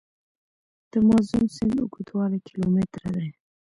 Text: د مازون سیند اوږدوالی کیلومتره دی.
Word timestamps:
د 0.91 0.93
مازون 1.07 1.45
سیند 1.55 1.77
اوږدوالی 1.81 2.39
کیلومتره 2.47 3.09
دی. 3.15 3.29